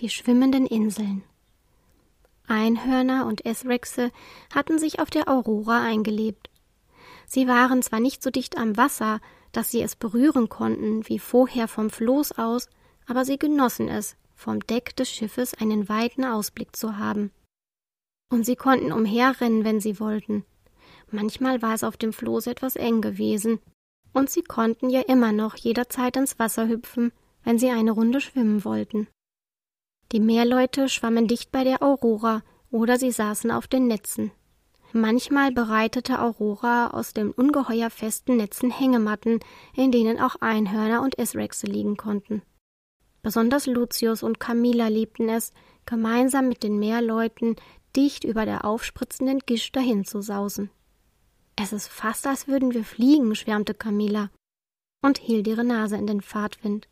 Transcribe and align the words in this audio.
Die 0.00 0.08
schwimmenden 0.08 0.64
Inseln 0.64 1.24
Einhörner 2.48 3.26
und 3.26 3.44
Esrexe 3.44 4.10
hatten 4.50 4.78
sich 4.78 4.98
auf 4.98 5.10
der 5.10 5.28
Aurora 5.28 5.82
eingelebt. 5.82 6.48
Sie 7.26 7.46
waren 7.46 7.82
zwar 7.82 8.00
nicht 8.00 8.22
so 8.22 8.30
dicht 8.30 8.56
am 8.56 8.78
Wasser, 8.78 9.20
dass 9.52 9.70
sie 9.70 9.82
es 9.82 9.96
berühren 9.96 10.48
konnten 10.48 11.06
wie 11.06 11.18
vorher 11.18 11.68
vom 11.68 11.90
Floß 11.90 12.38
aus, 12.38 12.70
aber 13.06 13.26
sie 13.26 13.38
genossen 13.38 13.88
es, 13.88 14.16
vom 14.34 14.60
Deck 14.60 14.96
des 14.96 15.10
Schiffes 15.10 15.52
einen 15.52 15.90
weiten 15.90 16.24
Ausblick 16.24 16.74
zu 16.74 16.96
haben. 16.96 17.30
Und 18.30 18.46
sie 18.46 18.56
konnten 18.56 18.92
umherrennen, 18.92 19.64
wenn 19.64 19.80
sie 19.80 20.00
wollten. 20.00 20.46
Manchmal 21.10 21.60
war 21.60 21.74
es 21.74 21.84
auf 21.84 21.98
dem 21.98 22.14
Floß 22.14 22.46
etwas 22.46 22.76
eng 22.76 23.02
gewesen, 23.02 23.58
und 24.14 24.30
sie 24.30 24.42
konnten 24.42 24.88
ja 24.88 25.02
immer 25.02 25.32
noch 25.32 25.56
jederzeit 25.56 26.16
ins 26.16 26.38
Wasser 26.38 26.68
hüpfen, 26.68 27.12
wenn 27.44 27.58
sie 27.58 27.68
eine 27.68 27.90
Runde 27.90 28.22
schwimmen 28.22 28.64
wollten. 28.64 29.06
Die 30.12 30.20
Meerleute 30.20 30.88
schwammen 30.88 31.28
dicht 31.28 31.52
bei 31.52 31.62
der 31.62 31.82
Aurora 31.82 32.42
oder 32.72 32.98
sie 32.98 33.12
saßen 33.12 33.50
auf 33.52 33.68
den 33.68 33.86
Netzen. 33.86 34.32
Manchmal 34.92 35.52
bereitete 35.52 36.20
Aurora 36.20 36.88
aus 36.88 37.12
den 37.12 37.30
ungeheuer 37.30 37.90
festen 37.90 38.36
Netzen 38.36 38.72
Hängematten, 38.72 39.38
in 39.76 39.92
denen 39.92 40.18
auch 40.18 40.34
Einhörner 40.40 41.02
und 41.02 41.16
Esrexe 41.16 41.66
liegen 41.66 41.96
konnten. 41.96 42.42
Besonders 43.22 43.66
Lucius 43.66 44.24
und 44.24 44.40
Camilla 44.40 44.88
liebten 44.88 45.28
es, 45.28 45.52
gemeinsam 45.86 46.48
mit 46.48 46.64
den 46.64 46.80
Meerleuten 46.80 47.54
dicht 47.94 48.24
über 48.24 48.44
der 48.44 48.64
aufspritzenden 48.64 49.40
Gischt 49.40 49.76
dahin 49.76 50.04
zu 50.04 50.22
sausen. 50.22 50.70
Es 51.54 51.72
ist 51.72 51.88
fast, 51.88 52.26
als 52.26 52.48
würden 52.48 52.74
wir 52.74 52.84
fliegen, 52.84 53.36
schwärmte 53.36 53.74
Camilla 53.74 54.30
und 55.02 55.18
hielt 55.18 55.46
ihre 55.46 55.64
Nase 55.64 55.96
in 55.96 56.06
den 56.08 56.20
Fahrtwind. 56.20 56.88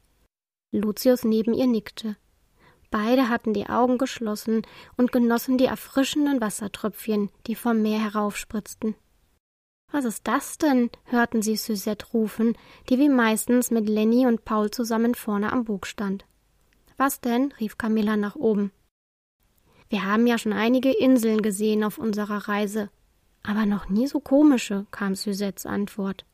Lucius 0.70 1.24
neben 1.24 1.54
ihr 1.54 1.66
nickte. 1.66 2.16
Beide 2.90 3.28
hatten 3.28 3.52
die 3.52 3.68
Augen 3.68 3.98
geschlossen 3.98 4.62
und 4.96 5.12
genossen 5.12 5.58
die 5.58 5.66
erfrischenden 5.66 6.40
Wassertröpfchen, 6.40 7.30
die 7.46 7.54
vom 7.54 7.82
Meer 7.82 8.00
heraufspritzten. 8.00 8.94
Was 9.90 10.04
ist 10.04 10.26
das 10.26 10.58
denn? 10.58 10.90
hörten 11.04 11.42
sie 11.42 11.56
Suzette 11.56 12.06
rufen, 12.12 12.56
die 12.88 12.98
wie 12.98 13.08
meistens 13.08 13.70
mit 13.70 13.88
Lenny 13.88 14.26
und 14.26 14.44
Paul 14.44 14.70
zusammen 14.70 15.14
vorne 15.14 15.52
am 15.52 15.64
Bug 15.64 15.86
stand. 15.86 16.26
Was 16.96 17.20
denn? 17.20 17.52
rief 17.60 17.78
Camilla 17.78 18.16
nach 18.16 18.36
oben. 18.36 18.72
Wir 19.88 20.04
haben 20.04 20.26
ja 20.26 20.36
schon 20.36 20.52
einige 20.52 20.90
Inseln 20.90 21.40
gesehen 21.40 21.84
auf 21.84 21.96
unserer 21.96 22.48
Reise, 22.48 22.90
aber 23.42 23.64
noch 23.64 23.88
nie 23.88 24.06
so 24.06 24.20
komische, 24.20 24.86
kam 24.90 25.14
Suzettes 25.14 25.64
Antwort. 25.64 26.26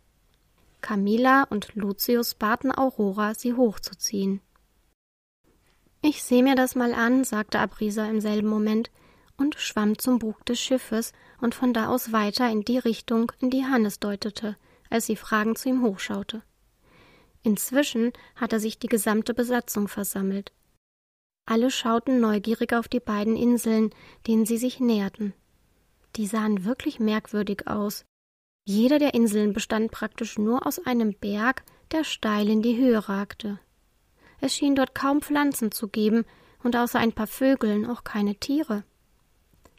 Camilla 0.80 1.44
und 1.44 1.74
Lucius 1.76 2.34
baten 2.34 2.76
Aurora, 2.76 3.34
sie 3.34 3.54
hochzuziehen. 3.54 4.40
Ich 6.06 6.22
seh 6.22 6.42
mir 6.42 6.54
das 6.54 6.74
mal 6.74 6.92
an, 6.92 7.24
sagte 7.24 7.58
Abrisa 7.58 8.04
im 8.04 8.20
selben 8.20 8.46
Moment 8.46 8.90
und 9.38 9.54
schwamm 9.54 9.96
zum 9.98 10.18
Bug 10.18 10.44
des 10.44 10.60
Schiffes 10.60 11.14
und 11.40 11.54
von 11.54 11.72
da 11.72 11.88
aus 11.88 12.12
weiter 12.12 12.50
in 12.50 12.60
die 12.60 12.76
Richtung, 12.76 13.32
in 13.40 13.48
die 13.48 13.64
Hannes 13.64 14.00
deutete, 14.00 14.58
als 14.90 15.06
sie 15.06 15.16
fragend 15.16 15.56
zu 15.56 15.70
ihm 15.70 15.82
hochschaute. 15.82 16.42
Inzwischen 17.42 18.12
hatte 18.36 18.60
sich 18.60 18.78
die 18.78 18.88
gesamte 18.88 19.32
Besatzung 19.32 19.88
versammelt. 19.88 20.52
Alle 21.46 21.70
schauten 21.70 22.20
neugierig 22.20 22.74
auf 22.74 22.86
die 22.86 23.00
beiden 23.00 23.34
Inseln, 23.34 23.88
denen 24.26 24.44
sie 24.44 24.58
sich 24.58 24.80
näherten. 24.80 25.32
Die 26.16 26.26
sahen 26.26 26.66
wirklich 26.66 27.00
merkwürdig 27.00 27.66
aus. 27.66 28.04
Jeder 28.66 28.98
der 28.98 29.14
Inseln 29.14 29.54
bestand 29.54 29.90
praktisch 29.90 30.36
nur 30.36 30.66
aus 30.66 30.84
einem 30.84 31.14
Berg, 31.14 31.64
der 31.92 32.04
steil 32.04 32.50
in 32.50 32.60
die 32.60 32.76
Höhe 32.76 33.08
ragte. 33.08 33.58
Es 34.44 34.54
schien 34.54 34.74
dort 34.74 34.94
kaum 34.94 35.22
Pflanzen 35.22 35.72
zu 35.72 35.88
geben 35.88 36.26
und 36.62 36.76
außer 36.76 36.98
ein 36.98 37.14
paar 37.14 37.26
Vögeln 37.26 37.86
auch 37.86 38.04
keine 38.04 38.34
Tiere. 38.34 38.84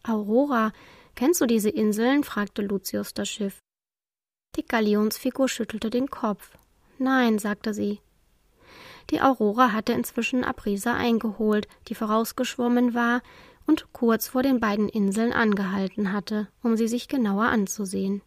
Aurora, 0.02 0.74
kennst 1.14 1.40
du 1.40 1.46
diese 1.46 1.70
Inseln? 1.70 2.24
fragte 2.24 2.64
Lucius 2.64 3.14
das 3.14 3.30
Schiff. 3.30 3.60
Die 4.56 4.66
Galionsfigur 4.66 5.50
schüttelte 5.50 5.92
den 5.92 6.10
Kopf. 6.10 6.58
Nein, 6.98 7.38
sagte 7.38 7.76
sie. 7.76 8.00
Die 9.12 9.22
Aurora 9.22 9.72
hatte 9.72 9.94
inzwischen 9.94 10.44
Aprisa 10.44 10.96
eingeholt, 10.96 11.68
die 11.88 11.94
vorausgeschwommen 11.94 12.96
war 12.96 13.22
und 13.68 13.94
kurz 13.94 14.30
vor 14.30 14.42
den 14.42 14.60
beiden 14.60 14.90
Inseln 14.90 15.32
angehalten 15.32 16.12
hatte, 16.12 16.48
um 16.64 16.76
sie 16.76 16.88
sich 16.88 17.08
genauer 17.08 17.46
anzusehen. 17.46 18.24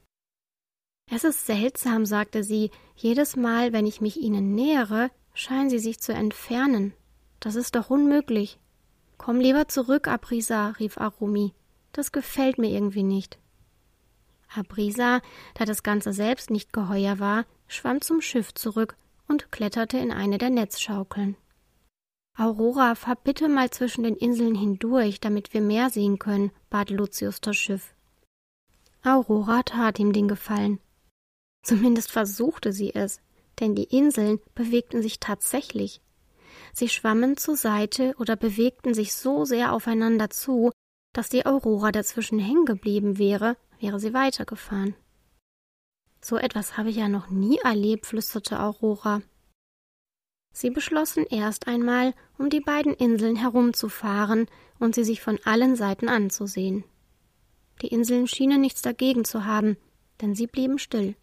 Es 1.10 1.24
ist 1.24 1.46
seltsam, 1.46 2.06
sagte 2.06 2.44
sie, 2.44 2.70
jedes 2.94 3.34
Mal, 3.34 3.72
wenn 3.72 3.86
ich 3.86 4.00
mich 4.00 4.18
ihnen 4.18 4.54
nähere, 4.54 5.10
scheinen 5.38 5.70
sie 5.70 5.78
sich 5.78 6.00
zu 6.00 6.12
entfernen. 6.12 6.92
Das 7.38 7.54
ist 7.54 7.76
doch 7.76 7.90
unmöglich. 7.90 8.58
Komm 9.18 9.38
lieber 9.38 9.68
zurück, 9.68 10.08
Aprisa, 10.08 10.70
rief 10.80 10.98
Arumi. 10.98 11.54
Das 11.92 12.10
gefällt 12.10 12.58
mir 12.58 12.70
irgendwie 12.70 13.04
nicht. 13.04 13.38
Abrisa, 14.52 15.20
da 15.54 15.64
das 15.64 15.84
Ganze 15.84 16.12
selbst 16.12 16.50
nicht 16.50 16.72
geheuer 16.72 17.20
war, 17.20 17.44
schwamm 17.68 18.00
zum 18.00 18.20
Schiff 18.20 18.52
zurück 18.54 18.96
und 19.28 19.52
kletterte 19.52 19.98
in 19.98 20.10
eine 20.10 20.38
der 20.38 20.50
Netzschaukeln. 20.50 21.36
Aurora, 22.36 22.94
fahr 22.96 23.16
bitte 23.16 23.48
mal 23.48 23.70
zwischen 23.70 24.02
den 24.02 24.16
Inseln 24.16 24.56
hindurch, 24.56 25.20
damit 25.20 25.54
wir 25.54 25.60
mehr 25.60 25.90
sehen 25.90 26.18
können, 26.18 26.50
bat 26.68 26.90
Lucius 26.90 27.40
das 27.40 27.56
Schiff. 27.56 27.94
Aurora 29.04 29.62
tat 29.62 29.98
ihm 30.00 30.12
den 30.12 30.26
Gefallen. 30.26 30.80
Zumindest 31.62 32.10
versuchte 32.10 32.72
sie 32.72 32.94
es, 32.94 33.20
denn 33.60 33.74
die 33.74 33.84
Inseln 33.84 34.40
bewegten 34.54 35.02
sich 35.02 35.20
tatsächlich. 35.20 36.00
Sie 36.72 36.88
schwammen 36.88 37.36
zur 37.36 37.56
Seite 37.56 38.14
oder 38.18 38.36
bewegten 38.36 38.94
sich 38.94 39.14
so 39.14 39.44
sehr 39.44 39.72
aufeinander 39.72 40.30
zu, 40.30 40.70
dass 41.12 41.28
die 41.28 41.46
Aurora 41.46 41.92
dazwischen 41.92 42.38
hängen 42.38 42.64
geblieben 42.64 43.18
wäre, 43.18 43.56
wäre 43.80 43.98
sie 43.98 44.14
weitergefahren. 44.14 44.94
So 46.20 46.36
etwas 46.36 46.76
habe 46.76 46.90
ich 46.90 46.96
ja 46.96 47.08
noch 47.08 47.30
nie 47.30 47.58
erlebt, 47.58 48.06
flüsterte 48.06 48.60
Aurora. 48.60 49.22
Sie 50.52 50.70
beschlossen 50.70 51.24
erst 51.30 51.68
einmal, 51.68 52.14
um 52.38 52.50
die 52.50 52.60
beiden 52.60 52.94
Inseln 52.94 53.36
herumzufahren 53.36 54.46
und 54.78 54.94
sie 54.94 55.04
sich 55.04 55.20
von 55.20 55.38
allen 55.44 55.76
Seiten 55.76 56.08
anzusehen. 56.08 56.84
Die 57.82 57.88
Inseln 57.88 58.26
schienen 58.26 58.60
nichts 58.60 58.82
dagegen 58.82 59.24
zu 59.24 59.44
haben, 59.44 59.76
denn 60.20 60.34
sie 60.34 60.48
blieben 60.48 60.78
still. 60.78 61.14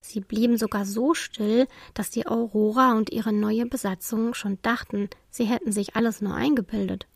Sie 0.00 0.20
blieben 0.20 0.56
sogar 0.56 0.84
so 0.84 1.14
still, 1.14 1.66
dass 1.94 2.10
die 2.10 2.26
Aurora 2.26 2.92
und 2.92 3.10
ihre 3.10 3.32
neue 3.32 3.66
Besatzung 3.66 4.34
schon 4.34 4.58
dachten, 4.62 5.10
sie 5.30 5.44
hätten 5.44 5.72
sich 5.72 5.96
alles 5.96 6.20
nur 6.20 6.34
eingebildet. 6.34 7.06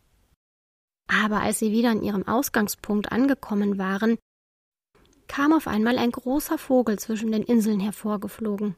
Aber 1.09 1.41
als 1.41 1.59
sie 1.59 1.73
wieder 1.73 1.91
an 1.91 2.03
ihrem 2.03 2.27
Ausgangspunkt 2.27 3.13
angekommen 3.13 3.79
waren, 3.79 4.19
kam 5.29 5.53
auf 5.53 5.67
einmal 5.67 5.99
ein 5.99 6.11
großer 6.11 6.59
Vogel 6.59 6.99
zwischen 6.99 7.33
den 7.33 7.43
Inseln 7.43 7.81
hervorgeflogen. 7.81 8.77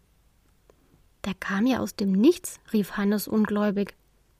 Der 1.25 1.35
kam 1.35 1.67
ja 1.67 1.81
aus 1.81 1.97
dem 1.97 2.13
Nichts, 2.13 2.61
rief 2.73 2.93
Hannes 2.93 3.27
ungläubig. 3.27 3.95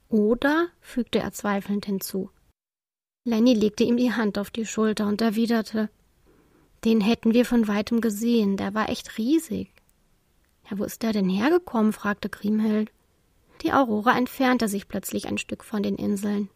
Oder, 0.07 0.67
fügte 0.81 1.19
er 1.19 1.31
zweifelnd 1.31 1.85
hinzu. 1.85 2.29
Lenny 3.27 3.53
legte 3.53 3.83
ihm 3.83 3.97
die 3.97 4.13
Hand 4.13 4.37
auf 4.37 4.51
die 4.51 4.67
Schulter 4.67 5.07
und 5.07 5.19
erwiderte 5.19 5.89
Den 6.85 7.01
hätten 7.01 7.33
wir 7.33 7.45
von 7.45 7.67
weitem 7.67 7.99
gesehen, 7.99 8.57
der 8.57 8.75
war 8.75 8.89
echt 8.89 9.17
riesig. 9.17 9.73
Ja, 10.69 10.77
wo 10.77 10.83
ist 10.83 11.01
der 11.01 11.13
denn 11.13 11.29
hergekommen? 11.29 11.93
fragte 11.93 12.29
Kriemhild. 12.29 12.91
Die 13.61 13.73
Aurora 13.73 14.15
entfernte 14.15 14.67
sich 14.67 14.87
plötzlich 14.87 15.27
ein 15.27 15.39
Stück 15.39 15.63
von 15.63 15.81
den 15.81 15.95
Inseln. 15.95 16.49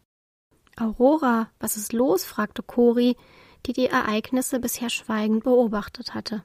Aurora, 0.77 1.49
was 1.59 1.77
ist 1.77 1.93
los? 1.93 2.25
fragte 2.25 2.61
Cori, 2.61 3.17
die 3.65 3.73
die 3.73 3.87
Ereignisse 3.87 4.59
bisher 4.59 4.91
schweigend 4.91 5.43
beobachtet 5.43 6.13
hatte. 6.13 6.43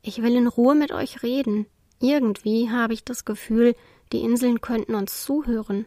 Ich 0.00 0.22
will 0.22 0.36
in 0.36 0.46
Ruhe 0.46 0.76
mit 0.76 0.92
euch 0.92 1.24
reden. 1.24 1.66
Irgendwie 2.00 2.70
habe 2.70 2.94
ich 2.94 3.04
das 3.04 3.24
Gefühl, 3.24 3.74
die 4.12 4.22
Inseln 4.22 4.60
könnten 4.60 4.94
uns 4.94 5.24
zuhören. 5.24 5.86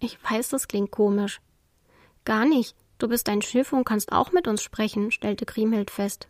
Ich 0.00 0.18
weiß, 0.28 0.48
das 0.48 0.66
klingt 0.66 0.90
komisch. 0.90 1.40
Gar 2.24 2.44
nicht. 2.44 2.76
Du 2.98 3.08
bist 3.08 3.28
ein 3.28 3.42
Schiff 3.42 3.72
und 3.72 3.84
kannst 3.84 4.12
auch 4.12 4.32
mit 4.32 4.46
uns 4.46 4.62
sprechen, 4.62 5.10
stellte 5.10 5.46
Kriemhild 5.46 5.90
fest. 5.90 6.28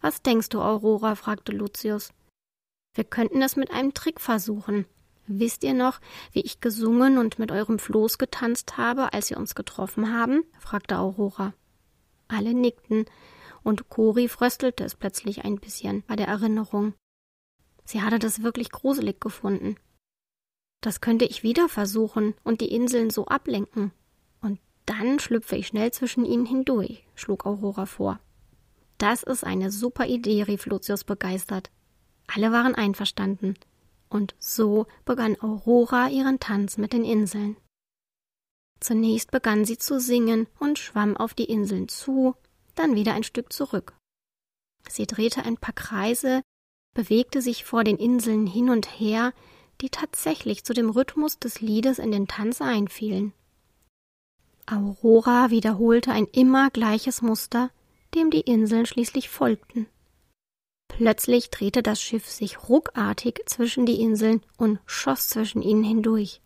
Was 0.00 0.22
denkst 0.22 0.48
du, 0.50 0.60
Aurora? 0.60 1.14
fragte 1.14 1.52
Lucius. 1.52 2.12
Wir 2.94 3.04
könnten 3.04 3.42
es 3.42 3.56
mit 3.56 3.70
einem 3.70 3.94
Trick 3.94 4.20
versuchen. 4.20 4.86
Wisst 5.26 5.64
ihr 5.64 5.74
noch, 5.74 6.00
wie 6.32 6.42
ich 6.42 6.60
gesungen 6.60 7.18
und 7.18 7.38
mit 7.38 7.50
eurem 7.50 7.78
Floß 7.78 8.18
getanzt 8.18 8.76
habe, 8.76 9.12
als 9.12 9.30
wir 9.30 9.38
uns 9.38 9.54
getroffen 9.54 10.12
haben? 10.12 10.44
fragte 10.58 10.98
Aurora. 10.98 11.54
Alle 12.28 12.52
nickten, 12.52 13.06
und 13.62 13.88
Cori 13.88 14.28
fröstelte 14.28 14.84
es 14.84 14.94
plötzlich 14.94 15.44
ein 15.44 15.58
bisschen 15.58 16.02
bei 16.06 16.16
der 16.16 16.28
Erinnerung. 16.28 16.94
Sie 17.84 18.02
hatte 18.02 18.18
das 18.18 18.42
wirklich 18.42 18.70
gruselig 18.70 19.20
gefunden. 19.20 19.76
Das 20.82 21.00
könnte 21.00 21.24
ich 21.24 21.42
wieder 21.42 21.68
versuchen 21.68 22.34
und 22.44 22.60
die 22.60 22.72
Inseln 22.72 23.08
so 23.08 23.26
ablenken. 23.26 23.92
Dann 24.86 25.18
schlüpfe 25.18 25.56
ich 25.56 25.68
schnell 25.68 25.92
zwischen 25.92 26.24
ihnen 26.24 26.46
hindurch, 26.46 27.06
schlug 27.14 27.46
Aurora 27.46 27.86
vor. 27.86 28.20
Das 28.98 29.22
ist 29.22 29.44
eine 29.44 29.70
super 29.70 30.06
Idee, 30.06 30.42
rief 30.42 30.66
Lucius 30.66 31.04
begeistert. 31.04 31.70
Alle 32.26 32.52
waren 32.52 32.74
einverstanden. 32.74 33.54
Und 34.08 34.34
so 34.38 34.86
begann 35.04 35.40
Aurora 35.40 36.08
ihren 36.08 36.38
Tanz 36.38 36.78
mit 36.78 36.92
den 36.92 37.04
Inseln. 37.04 37.56
Zunächst 38.80 39.30
begann 39.30 39.64
sie 39.64 39.78
zu 39.78 39.98
singen 39.98 40.46
und 40.58 40.78
schwamm 40.78 41.16
auf 41.16 41.34
die 41.34 41.44
Inseln 41.44 41.88
zu, 41.88 42.34
dann 42.74 42.94
wieder 42.94 43.14
ein 43.14 43.24
Stück 43.24 43.52
zurück. 43.52 43.94
Sie 44.88 45.06
drehte 45.06 45.42
ein 45.44 45.56
paar 45.56 45.74
Kreise, 45.74 46.42
bewegte 46.94 47.40
sich 47.40 47.64
vor 47.64 47.82
den 47.82 47.96
Inseln 47.96 48.46
hin 48.46 48.70
und 48.70 49.00
her, 49.00 49.32
die 49.80 49.88
tatsächlich 49.88 50.64
zu 50.64 50.74
dem 50.74 50.90
Rhythmus 50.90 51.38
des 51.38 51.60
Liedes 51.60 51.98
in 51.98 52.12
den 52.12 52.28
Tanz 52.28 52.60
einfielen. 52.60 53.32
Aurora 54.66 55.50
wiederholte 55.50 56.10
ein 56.12 56.26
immer 56.26 56.70
gleiches 56.70 57.22
Muster, 57.22 57.70
dem 58.14 58.30
die 58.30 58.40
Inseln 58.40 58.86
schließlich 58.86 59.28
folgten. 59.28 59.86
Plötzlich 60.88 61.50
drehte 61.50 61.82
das 61.82 62.00
Schiff 62.00 62.28
sich 62.28 62.68
ruckartig 62.68 63.42
zwischen 63.46 63.84
die 63.84 64.00
Inseln 64.00 64.42
und 64.56 64.78
schoss 64.86 65.28
zwischen 65.28 65.60
ihnen 65.60 65.82
hindurch. 65.82 66.40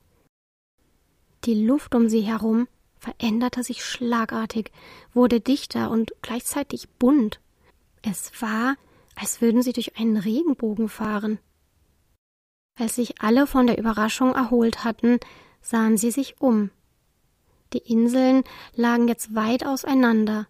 Die 1.45 1.67
Luft 1.67 1.95
um 1.95 2.09
sie 2.09 2.23
herum 2.23 2.67
veränderte 2.99 3.63
sich 3.63 3.85
schlagartig, 3.85 4.73
wurde 5.13 5.41
dichter 5.41 5.91
und 5.91 6.13
gleichzeitig 6.23 6.89
bunt. 6.99 7.41
Es 8.03 8.33
war, 8.41 8.77
als 9.15 9.41
würden 9.41 9.63
sie 9.63 9.73
durch 9.73 9.99
einen 9.99 10.17
Regenbogen 10.17 10.89
fahren. 10.89 11.39
Als 12.79 12.97
sich 12.97 13.21
alle 13.21 13.47
von 13.47 13.67
der 13.67 13.79
Überraschung 13.79 14.35
erholt 14.35 14.85
hatten, 14.85 15.19
sahen 15.61 15.97
sie 15.97 16.11
sich 16.11 16.41
um. 16.41 16.71
Die 17.73 17.93
Inseln 17.93 18.45
lagen 18.75 19.09
jetzt 19.09 19.35
weit 19.35 19.67
auseinander, 19.67 20.47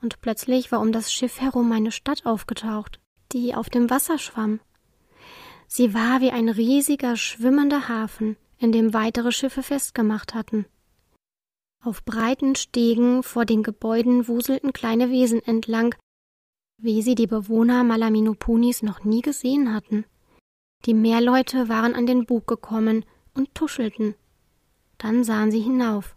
und 0.00 0.20
plötzlich 0.20 0.70
war 0.72 0.80
um 0.80 0.92
das 0.92 1.12
Schiff 1.12 1.40
herum 1.40 1.72
eine 1.72 1.92
Stadt 1.92 2.24
aufgetaucht, 2.24 3.00
die 3.32 3.54
auf 3.54 3.70
dem 3.70 3.90
Wasser 3.90 4.18
schwamm. 4.18 4.60
Sie 5.66 5.94
war 5.94 6.20
wie 6.20 6.30
ein 6.30 6.48
riesiger 6.48 7.16
schwimmender 7.16 7.88
Hafen, 7.88 8.36
in 8.58 8.72
dem 8.72 8.94
weitere 8.94 9.32
Schiffe 9.32 9.62
festgemacht 9.62 10.34
hatten. 10.34 10.66
Auf 11.82 12.04
breiten 12.04 12.54
Stegen 12.54 13.22
vor 13.22 13.44
den 13.44 13.62
Gebäuden 13.64 14.28
wuselten 14.28 14.72
kleine 14.72 15.10
Wesen 15.10 15.42
entlang, 15.42 15.94
wie 16.78 17.02
sie 17.02 17.14
die 17.14 17.26
Bewohner 17.26 17.82
Malaminopunis 17.82 18.82
noch 18.82 19.02
nie 19.02 19.20
gesehen 19.20 19.74
hatten. 19.74 20.04
Die 20.84 20.94
Meerleute 20.94 21.68
waren 21.68 21.94
an 21.94 22.06
den 22.06 22.26
Bug 22.26 22.46
gekommen 22.46 23.04
und 23.34 23.54
tuschelten. 23.54 24.14
Dann 24.98 25.24
sahen 25.24 25.50
sie 25.50 25.60
hinauf. 25.60 26.16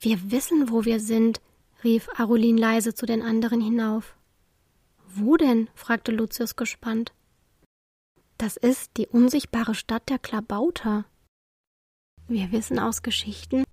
Wir 0.00 0.30
wissen, 0.30 0.70
wo 0.70 0.84
wir 0.84 1.00
sind, 1.00 1.40
rief 1.82 2.08
Arulin 2.16 2.56
leise 2.56 2.94
zu 2.94 3.04
den 3.04 3.22
anderen 3.22 3.60
hinauf. 3.60 4.14
Wo 5.08 5.36
denn? 5.36 5.68
fragte 5.74 6.12
Lucius 6.12 6.54
gespannt. 6.54 7.12
Das 8.36 8.56
ist 8.56 8.96
die 8.96 9.08
unsichtbare 9.08 9.74
Stadt 9.74 10.08
der 10.08 10.20
Klabauter. 10.20 11.04
Wir 12.28 12.52
wissen 12.52 12.78
aus 12.78 13.02
Geschichten, 13.02 13.64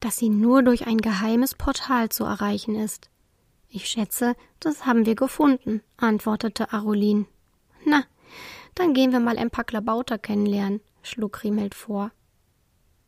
dass 0.00 0.16
sie 0.16 0.30
nur 0.30 0.64
durch 0.64 0.88
ein 0.88 0.98
geheimes 0.98 1.54
Portal 1.54 2.08
zu 2.08 2.24
erreichen 2.24 2.74
ist. 2.74 3.08
Ich 3.68 3.88
schätze, 3.88 4.34
das 4.58 4.86
haben 4.86 5.06
wir 5.06 5.14
gefunden, 5.14 5.82
antwortete 5.96 6.72
Arulin. 6.72 7.26
Na, 7.84 8.04
dann 8.74 8.94
gehen 8.94 9.12
wir 9.12 9.20
mal 9.20 9.38
ein 9.38 9.50
paar 9.50 9.64
Klabauter 9.64 10.18
kennenlernen, 10.18 10.80
schlug 11.02 11.44
Riemelt 11.44 11.74
vor. 11.74 12.10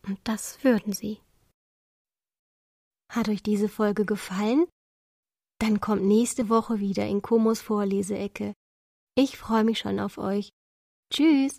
Und 0.07 0.19
das 0.23 0.63
würden 0.63 0.93
sie. 0.93 1.19
Hat 3.11 3.29
euch 3.29 3.43
diese 3.43 3.69
Folge 3.69 4.05
gefallen? 4.05 4.67
Dann 5.61 5.81
kommt 5.81 6.03
nächste 6.03 6.49
Woche 6.49 6.79
wieder 6.79 7.07
in 7.07 7.23
Komos 7.23 7.61
Vorleseecke. 7.61 8.55
Ich 9.17 9.37
freue 9.37 9.65
mich 9.65 9.81
schon 9.81 9.99
auf 9.99 10.19
euch. 10.19 10.51
Tschüss! 11.13 11.59